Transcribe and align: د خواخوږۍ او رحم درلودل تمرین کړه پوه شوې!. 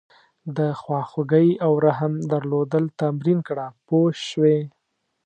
د 0.57 0.59
خواخوږۍ 0.79 1.49
او 1.65 1.71
رحم 1.85 2.13
درلودل 2.31 2.85
تمرین 3.01 3.39
کړه 3.47 3.65
پوه 3.87 4.09
شوې!. 4.29 4.59